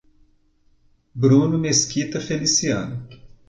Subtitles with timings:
[1.13, 3.07] Bruno Mesquita Feliciano